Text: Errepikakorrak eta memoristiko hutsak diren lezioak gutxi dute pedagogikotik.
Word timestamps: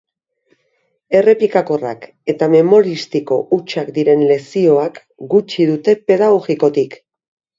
Errepikakorrak 1.17 2.07
eta 2.33 2.47
memoristiko 2.53 3.37
hutsak 3.57 3.91
diren 3.99 4.25
lezioak 4.31 4.97
gutxi 5.35 5.69
dute 5.73 5.95
pedagogikotik. 6.13 6.99